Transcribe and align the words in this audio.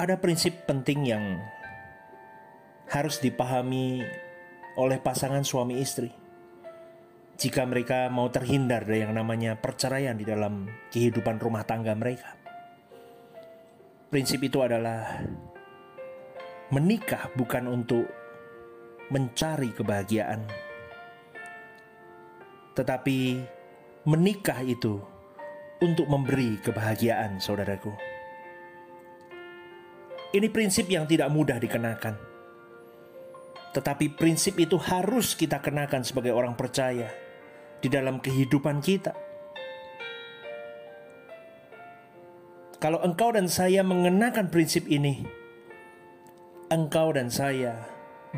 ada 0.00 0.16
prinsip 0.16 0.64
penting 0.64 1.12
yang 1.12 1.36
harus 2.88 3.20
dipahami 3.20 4.00
oleh 4.80 4.96
pasangan 4.96 5.44
suami 5.44 5.76
istri. 5.76 6.08
Jika 7.36 7.68
mereka 7.68 8.08
mau 8.08 8.32
terhindar 8.32 8.88
dari 8.88 9.04
yang 9.04 9.12
namanya 9.12 9.60
perceraian 9.60 10.16
di 10.16 10.24
dalam 10.24 10.64
kehidupan 10.88 11.36
rumah 11.36 11.68
tangga 11.68 11.92
mereka, 11.92 12.32
prinsip 14.08 14.40
itu 14.40 14.64
adalah 14.64 15.20
menikah 16.72 17.28
bukan 17.36 17.68
untuk 17.68 18.08
mencari 19.12 19.68
kebahagiaan, 19.76 20.48
tetapi 22.72 23.18
menikah 24.08 24.64
itu 24.64 24.96
untuk 25.84 26.08
memberi 26.08 26.56
kebahagiaan, 26.60 27.36
saudaraku. 27.36 28.09
Ini 30.30 30.46
prinsip 30.46 30.86
yang 30.86 31.10
tidak 31.10 31.26
mudah 31.34 31.58
dikenakan. 31.58 32.14
Tetapi 33.74 34.14
prinsip 34.14 34.58
itu 34.62 34.78
harus 34.78 35.34
kita 35.34 35.58
kenakan 35.58 36.06
sebagai 36.06 36.30
orang 36.30 36.54
percaya 36.54 37.10
di 37.82 37.90
dalam 37.90 38.22
kehidupan 38.22 38.78
kita. 38.78 39.10
Kalau 42.78 43.02
engkau 43.02 43.34
dan 43.34 43.50
saya 43.50 43.82
mengenakan 43.82 44.54
prinsip 44.54 44.86
ini, 44.86 45.26
engkau 46.70 47.10
dan 47.10 47.26
saya 47.26 47.82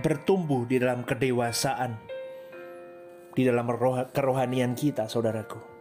bertumbuh 0.00 0.64
di 0.64 0.80
dalam 0.80 1.04
kedewasaan, 1.04 2.00
di 3.36 3.42
dalam 3.44 3.68
kerohanian 4.10 4.72
kita, 4.72 5.06
saudaraku 5.12 5.71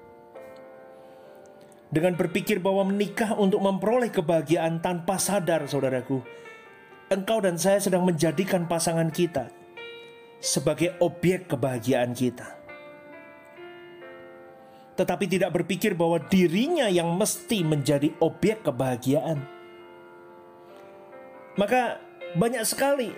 dengan 1.91 2.15
berpikir 2.15 2.63
bahwa 2.63 2.87
menikah 2.87 3.35
untuk 3.35 3.59
memperoleh 3.59 4.07
kebahagiaan 4.09 4.79
tanpa 4.79 5.19
sadar, 5.19 5.67
saudaraku. 5.67 6.23
Engkau 7.11 7.43
dan 7.43 7.59
saya 7.59 7.83
sedang 7.83 8.07
menjadikan 8.07 8.63
pasangan 8.63 9.11
kita 9.11 9.51
sebagai 10.39 10.95
objek 11.03 11.51
kebahagiaan 11.51 12.15
kita. 12.15 12.55
Tetapi 14.95 15.27
tidak 15.27 15.51
berpikir 15.51 15.91
bahwa 15.91 16.23
dirinya 16.31 16.87
yang 16.87 17.11
mesti 17.19 17.67
menjadi 17.67 18.15
objek 18.23 18.63
kebahagiaan. 18.63 19.43
Maka 21.59 21.99
banyak 22.39 22.63
sekali 22.63 23.11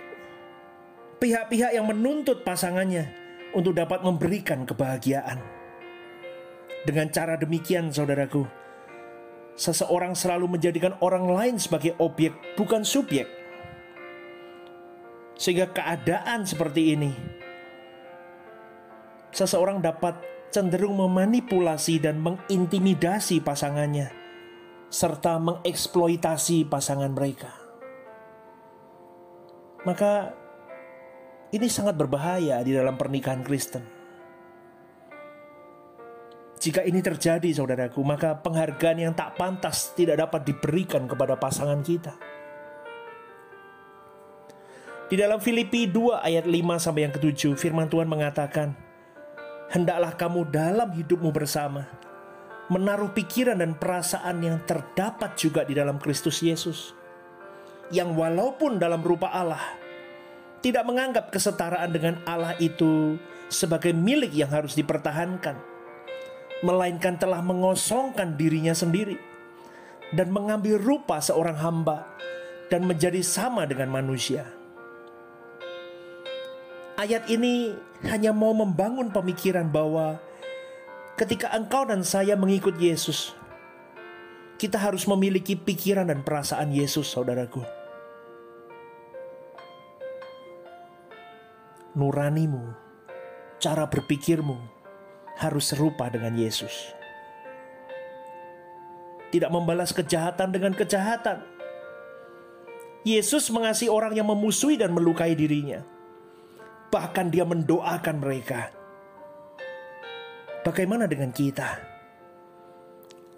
pihak-pihak 1.22 1.78
yang 1.78 1.86
menuntut 1.86 2.42
pasangannya 2.42 3.14
untuk 3.54 3.78
dapat 3.78 4.02
memberikan 4.02 4.66
kebahagiaan. 4.66 5.38
Dengan 6.84 7.08
cara 7.14 7.38
demikian, 7.38 7.94
saudaraku, 7.94 8.63
seseorang 9.54 10.18
selalu 10.18 10.58
menjadikan 10.58 10.98
orang 11.02 11.30
lain 11.30 11.56
sebagai 11.62 11.94
objek, 12.02 12.34
bukan 12.58 12.82
subjek. 12.82 13.30
Sehingga 15.38 15.70
keadaan 15.74 16.46
seperti 16.46 16.94
ini, 16.94 17.12
seseorang 19.34 19.82
dapat 19.82 20.18
cenderung 20.54 20.98
memanipulasi 20.98 21.98
dan 21.98 22.22
mengintimidasi 22.22 23.42
pasangannya, 23.42 24.14
serta 24.94 25.42
mengeksploitasi 25.42 26.70
pasangan 26.70 27.10
mereka. 27.10 27.50
Maka, 29.84 30.32
ini 31.52 31.68
sangat 31.68 31.98
berbahaya 31.98 32.62
di 32.64 32.72
dalam 32.72 32.96
pernikahan 32.96 33.44
Kristen. 33.44 34.03
Jika 36.64 36.80
ini 36.88 37.04
terjadi, 37.04 37.52
saudaraku, 37.52 38.00
maka 38.08 38.40
penghargaan 38.40 38.96
yang 38.96 39.12
tak 39.12 39.36
pantas 39.36 39.92
tidak 40.00 40.24
dapat 40.24 40.48
diberikan 40.48 41.04
kepada 41.12 41.36
pasangan 41.36 41.84
kita. 41.84 42.16
Di 45.12 45.20
dalam 45.20 45.44
Filipi 45.44 45.92
2 45.92 46.24
ayat 46.24 46.48
5 46.48 46.80
sampai 46.80 47.04
yang 47.04 47.12
ketujuh, 47.12 47.60
firman 47.60 47.92
Tuhan 47.92 48.08
mengatakan, 48.08 48.80
Hendaklah 49.76 50.16
kamu 50.16 50.48
dalam 50.56 50.88
hidupmu 50.96 51.36
bersama, 51.36 51.84
menaruh 52.72 53.12
pikiran 53.12 53.60
dan 53.60 53.76
perasaan 53.76 54.40
yang 54.40 54.64
terdapat 54.64 55.36
juga 55.36 55.68
di 55.68 55.76
dalam 55.76 56.00
Kristus 56.00 56.40
Yesus, 56.40 56.96
yang 57.92 58.16
walaupun 58.16 58.80
dalam 58.80 59.04
rupa 59.04 59.36
Allah, 59.36 59.60
tidak 60.64 60.88
menganggap 60.88 61.28
kesetaraan 61.28 61.92
dengan 61.92 62.24
Allah 62.24 62.56
itu 62.64 63.20
sebagai 63.52 63.92
milik 63.92 64.32
yang 64.32 64.48
harus 64.48 64.80
dipertahankan, 64.80 65.73
melainkan 66.64 67.20
telah 67.20 67.44
mengosongkan 67.44 68.40
dirinya 68.40 68.72
sendiri 68.72 69.20
dan 70.16 70.32
mengambil 70.32 70.80
rupa 70.80 71.20
seorang 71.20 71.60
hamba 71.60 72.08
dan 72.72 72.88
menjadi 72.88 73.20
sama 73.20 73.68
dengan 73.68 73.92
manusia. 73.92 74.48
Ayat 76.96 77.28
ini 77.28 77.76
hanya 78.08 78.32
mau 78.32 78.56
membangun 78.56 79.12
pemikiran 79.12 79.68
bahwa 79.68 80.24
ketika 81.20 81.52
engkau 81.52 81.84
dan 81.84 82.06
saya 82.06 82.40
mengikut 82.40 82.80
Yesus, 82.80 83.36
kita 84.56 84.80
harus 84.80 85.04
memiliki 85.10 85.60
pikiran 85.60 86.08
dan 86.08 86.24
perasaan 86.24 86.72
Yesus, 86.72 87.12
saudaraku. 87.12 87.66
Nuranimu, 91.98 92.72
cara 93.60 93.90
berpikirmu, 93.90 94.83
harus 95.38 95.74
serupa 95.74 96.10
dengan 96.10 96.34
Yesus. 96.38 96.94
Tidak 99.34 99.50
membalas 99.50 99.90
kejahatan 99.90 100.54
dengan 100.54 100.78
kejahatan. 100.78 101.42
Yesus 103.04 103.50
mengasihi 103.50 103.90
orang 103.90 104.14
yang 104.14 104.30
memusuhi 104.30 104.78
dan 104.78 104.94
melukai 104.94 105.34
dirinya. 105.34 105.82
Bahkan 106.94 107.34
dia 107.34 107.42
mendoakan 107.44 108.16
mereka. 108.22 108.70
Bagaimana 110.64 111.10
dengan 111.10 111.34
kita? 111.34 111.82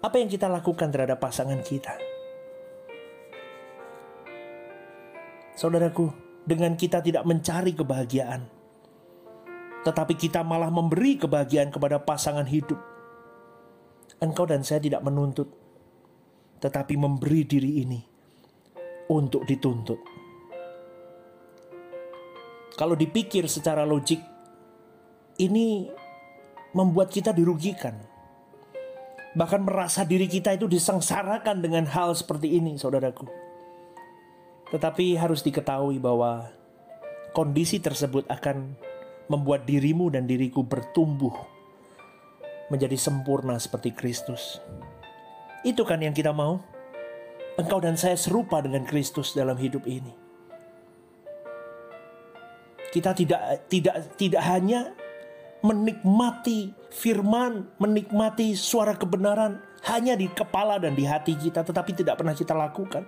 Apa 0.04 0.20
yang 0.20 0.30
kita 0.30 0.46
lakukan 0.46 0.92
terhadap 0.92 1.18
pasangan 1.18 1.58
kita? 1.64 1.96
Saudaraku, 5.56 6.12
dengan 6.46 6.76
kita 6.76 7.00
tidak 7.00 7.24
mencari 7.26 7.74
kebahagiaan, 7.74 8.55
tetapi 9.86 10.18
kita 10.18 10.42
malah 10.42 10.66
memberi 10.66 11.14
kebahagiaan 11.14 11.70
kepada 11.70 12.02
pasangan 12.02 12.42
hidup. 12.42 12.82
Engkau 14.18 14.42
dan 14.42 14.66
saya 14.66 14.82
tidak 14.82 15.06
menuntut, 15.06 15.46
tetapi 16.58 16.98
memberi 16.98 17.46
diri 17.46 17.86
ini 17.86 18.00
untuk 19.06 19.46
dituntut. 19.46 20.02
Kalau 22.74 22.98
dipikir 22.98 23.46
secara 23.46 23.86
logik, 23.86 24.18
ini 25.38 25.86
membuat 26.74 27.14
kita 27.14 27.30
dirugikan. 27.30 27.94
Bahkan 29.38 29.62
merasa 29.62 30.02
diri 30.02 30.26
kita 30.26 30.58
itu 30.58 30.66
disengsarakan 30.66 31.62
dengan 31.62 31.86
hal 31.86 32.10
seperti 32.18 32.58
ini, 32.58 32.74
saudaraku. 32.74 33.28
Tetapi 34.74 35.14
harus 35.14 35.46
diketahui 35.46 36.02
bahwa 36.02 36.50
kondisi 37.36 37.78
tersebut 37.78 38.26
akan 38.26 38.74
membuat 39.26 39.66
dirimu 39.66 40.10
dan 40.10 40.24
diriku 40.26 40.62
bertumbuh 40.62 41.34
menjadi 42.70 42.98
sempurna 42.98 43.58
seperti 43.58 43.94
Kristus. 43.94 44.58
Itu 45.62 45.82
kan 45.82 46.02
yang 46.02 46.14
kita 46.14 46.30
mau. 46.30 46.62
Engkau 47.56 47.80
dan 47.80 47.96
saya 47.96 48.20
serupa 48.20 48.60
dengan 48.60 48.84
Kristus 48.84 49.32
dalam 49.32 49.56
hidup 49.56 49.88
ini. 49.88 50.12
Kita 52.92 53.16
tidak 53.16 53.66
tidak 53.72 54.14
tidak 54.20 54.42
hanya 54.44 54.92
menikmati 55.64 56.76
firman, 56.92 57.66
menikmati 57.80 58.52
suara 58.52 58.92
kebenaran 58.94 59.58
hanya 59.88 60.18
di 60.18 60.28
kepala 60.28 60.76
dan 60.76 60.92
di 60.92 61.08
hati 61.08 61.38
kita, 61.38 61.64
tetapi 61.64 61.96
tidak 61.96 62.20
pernah 62.20 62.34
kita 62.36 62.52
lakukan. 62.52 63.04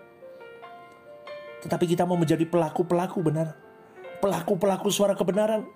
Tetapi 1.59 1.85
kita 1.91 2.07
mau 2.07 2.15
menjadi 2.15 2.47
pelaku-pelaku 2.47 3.19
benar, 3.21 3.59
pelaku-pelaku 4.23 4.89
suara 4.89 5.19
kebenaran, 5.19 5.67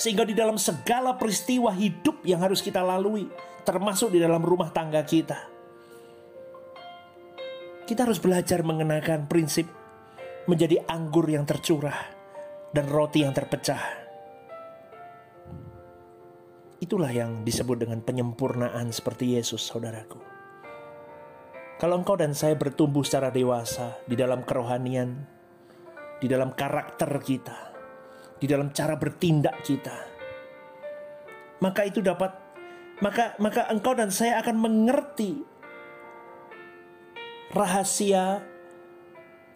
sehingga 0.00 0.24
di 0.24 0.32
dalam 0.32 0.56
segala 0.56 1.12
peristiwa 1.20 1.68
hidup 1.76 2.24
yang 2.24 2.40
harus 2.40 2.64
kita 2.64 2.80
lalui, 2.80 3.28
termasuk 3.68 4.16
di 4.16 4.18
dalam 4.24 4.40
rumah 4.40 4.72
tangga 4.72 5.04
kita, 5.04 5.36
kita 7.84 8.08
harus 8.08 8.16
belajar 8.16 8.64
mengenakan 8.64 9.28
prinsip 9.28 9.68
menjadi 10.48 10.80
anggur 10.88 11.28
yang 11.28 11.44
tercurah 11.44 12.00
dan 12.72 12.88
roti 12.88 13.28
yang 13.28 13.36
terpecah. 13.36 14.00
Itulah 16.80 17.12
yang 17.12 17.44
disebut 17.44 17.84
dengan 17.84 18.00
penyempurnaan 18.00 18.88
seperti 18.88 19.36
Yesus, 19.36 19.60
saudaraku. 19.60 20.16
Kalau 21.76 22.00
engkau 22.00 22.16
dan 22.16 22.32
saya 22.32 22.56
bertumbuh 22.56 23.04
secara 23.04 23.28
dewasa 23.28 24.00
di 24.08 24.16
dalam 24.16 24.48
kerohanian, 24.48 25.28
di 26.24 26.26
dalam 26.28 26.56
karakter 26.56 27.20
kita, 27.20 27.69
di 28.40 28.46
dalam 28.48 28.72
cara 28.72 28.96
bertindak 28.96 29.60
kita. 29.60 29.96
Maka 31.60 31.84
itu 31.84 32.00
dapat 32.00 32.32
maka 33.04 33.36
maka 33.36 33.68
engkau 33.68 33.92
dan 33.92 34.08
saya 34.08 34.40
akan 34.40 34.56
mengerti 34.56 35.44
rahasia 37.52 38.40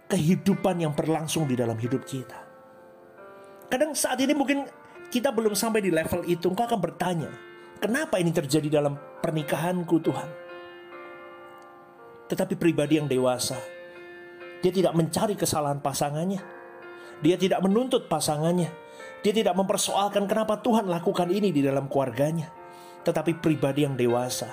kehidupan 0.09 0.85
yang 0.85 0.93
berlangsung 0.93 1.49
di 1.49 1.57
dalam 1.57 1.81
hidup 1.81 2.05
kita. 2.05 2.45
Kadang 3.73 3.97
saat 3.97 4.21
ini 4.21 4.37
mungkin 4.37 4.69
kita 5.09 5.33
belum 5.33 5.57
sampai 5.57 5.81
di 5.81 5.91
level 5.91 6.27
itu, 6.29 6.51
engkau 6.51 6.67
akan 6.69 6.81
bertanya, 6.81 7.31
kenapa 7.81 8.21
ini 8.21 8.35
terjadi 8.35 8.83
dalam 8.83 8.99
pernikahanku 9.23 9.97
Tuhan? 10.03 10.29
Tetapi 12.29 12.55
pribadi 12.59 12.99
yang 12.99 13.09
dewasa, 13.09 13.57
dia 14.61 14.73
tidak 14.73 14.97
mencari 14.97 15.39
kesalahan 15.39 15.79
pasangannya. 15.79 16.64
Dia 17.21 17.37
tidak 17.39 17.63
menuntut 17.63 18.11
pasangannya. 18.11 18.71
Dia 19.23 19.33
tidak 19.33 19.55
mempersoalkan 19.57 20.27
kenapa 20.29 20.61
Tuhan 20.61 20.89
lakukan 20.89 21.31
ini 21.31 21.55
di 21.55 21.65
dalam 21.65 21.87
keluarganya. 21.89 22.51
Tetapi 23.05 23.37
pribadi 23.41 23.85
yang 23.85 23.97
dewasa, 23.97 24.49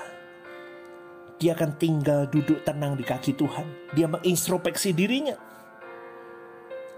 dia 1.41 1.57
akan 1.57 1.73
tinggal 1.81 2.29
duduk 2.29 2.61
tenang 2.61 2.93
di 2.93 3.01
kaki 3.01 3.33
Tuhan. 3.33 3.95
Dia 3.97 4.05
mengintrospeksi 4.05 4.93
dirinya. 4.93 5.33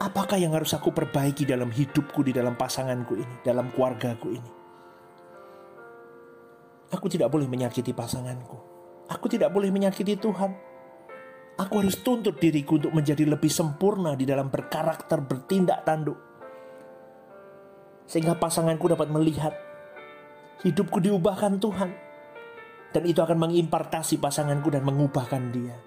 Apakah 0.03 0.35
yang 0.35 0.51
harus 0.51 0.75
aku 0.75 0.91
perbaiki 0.91 1.47
dalam 1.47 1.71
hidupku, 1.71 2.27
di 2.27 2.35
dalam 2.35 2.59
pasanganku 2.59 3.15
ini, 3.15 3.35
dalam 3.39 3.71
keluargaku 3.71 4.35
ini? 4.35 4.51
Aku 6.91 7.07
tidak 7.07 7.31
boleh 7.31 7.47
menyakiti 7.47 7.95
pasanganku. 7.95 8.57
Aku 9.07 9.31
tidak 9.31 9.49
boleh 9.55 9.71
menyakiti 9.71 10.19
Tuhan. 10.19 10.72
Aku 11.53 11.85
harus 11.85 12.01
tuntut 12.01 12.41
diriku 12.41 12.81
untuk 12.81 12.97
menjadi 12.97 13.29
lebih 13.29 13.49
sempurna 13.49 14.17
di 14.17 14.25
dalam 14.25 14.49
berkarakter, 14.49 15.21
bertindak 15.21 15.85
tanduk. 15.85 16.17
Sehingga 18.09 18.33
pasanganku 18.41 18.89
dapat 18.89 19.13
melihat 19.13 19.53
hidupku 20.65 20.97
diubahkan 20.97 21.61
Tuhan. 21.61 21.91
Dan 22.93 23.03
itu 23.09 23.21
akan 23.21 23.37
mengimpartasi 23.49 24.21
pasanganku 24.21 24.69
dan 24.69 24.85
mengubahkan 24.85 25.49
dia. 25.49 25.77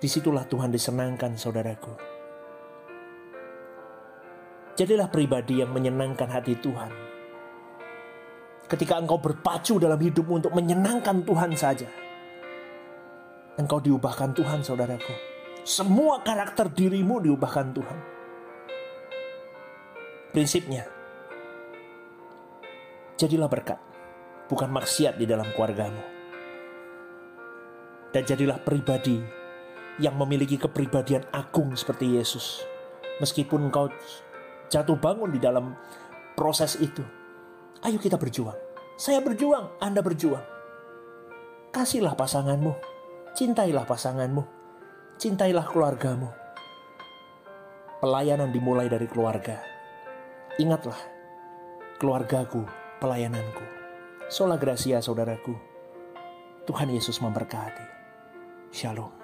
Di 0.00 0.08
situlah 0.08 0.44
Tuhan 0.44 0.68
disenangkan 0.68 1.32
saudaraku. 1.36 1.92
Jadilah 4.76 5.08
pribadi 5.08 5.64
yang 5.64 5.72
menyenangkan 5.72 6.28
hati 6.28 6.60
Tuhan. 6.60 6.92
Ketika 8.68 9.00
engkau 9.00 9.20
berpacu 9.20 9.76
dalam 9.76 10.00
hidupmu 10.00 10.44
untuk 10.44 10.52
menyenangkan 10.52 11.24
Tuhan 11.24 11.52
saja. 11.56 11.88
Engkau 13.54 13.78
diubahkan 13.78 14.34
Tuhan 14.34 14.66
saudaraku. 14.66 15.14
Semua 15.62 16.20
karakter 16.26 16.66
dirimu 16.74 17.22
diubahkan 17.22 17.70
Tuhan. 17.70 17.98
Prinsipnya, 20.34 20.82
jadilah 23.14 23.46
berkat 23.46 23.78
bukan 24.50 24.66
maksiat 24.74 25.14
di 25.14 25.30
dalam 25.30 25.46
keluargamu. 25.54 26.02
Dan 28.10 28.22
jadilah 28.26 28.58
pribadi 28.58 29.22
yang 30.02 30.18
memiliki 30.18 30.58
kepribadian 30.58 31.22
agung 31.30 31.78
seperti 31.78 32.18
Yesus. 32.18 32.66
Meskipun 33.22 33.70
engkau 33.70 33.86
jatuh 34.66 34.98
bangun 34.98 35.30
di 35.30 35.38
dalam 35.38 35.78
proses 36.34 36.74
itu, 36.82 37.06
ayo 37.86 38.02
kita 38.02 38.18
berjuang. 38.18 38.58
Saya 38.98 39.22
berjuang, 39.22 39.78
Anda 39.78 40.02
berjuang. 40.02 40.42
Kasihlah 41.70 42.14
pasanganmu, 42.14 42.93
cintailah 43.34 43.82
pasanganmu, 43.82 44.46
cintailah 45.18 45.66
keluargamu. 45.66 46.30
Pelayanan 47.98 48.54
dimulai 48.54 48.86
dari 48.86 49.10
keluarga. 49.10 49.58
Ingatlah, 50.54 50.98
keluargaku, 51.98 52.62
pelayananku. 53.02 53.66
Sola 54.30 54.54
Gracia 54.54 55.02
saudaraku. 55.02 55.58
Tuhan 56.62 56.94
Yesus 56.94 57.18
memberkati. 57.18 57.84
Shalom. 58.70 59.23